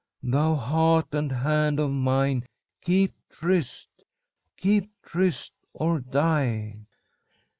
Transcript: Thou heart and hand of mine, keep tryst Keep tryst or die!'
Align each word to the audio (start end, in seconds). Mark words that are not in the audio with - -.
Thou 0.23 0.55
heart 0.55 1.13
and 1.13 1.31
hand 1.31 1.79
of 1.79 1.91
mine, 1.91 2.47
keep 2.81 3.13
tryst 3.29 3.87
Keep 4.57 4.89
tryst 5.03 5.53
or 5.73 5.99
die!' 5.99 6.87